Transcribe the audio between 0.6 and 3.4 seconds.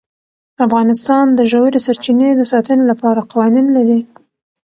افغانستان د ژورې سرچینې د ساتنې لپاره